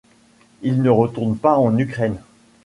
Il 0.63 0.81
ne 0.81 0.89
retourne 0.89 1.37
pas 1.37 1.57
en 1.59 1.77
Ukraine. 1.77 2.17